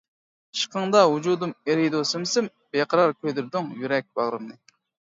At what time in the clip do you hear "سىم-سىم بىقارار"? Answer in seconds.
2.13-3.17